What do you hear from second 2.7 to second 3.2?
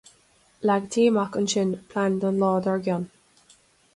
gcionn.